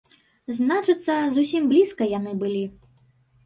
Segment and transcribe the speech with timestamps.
[0.59, 2.67] Значыцца, зусім блізка яны былі.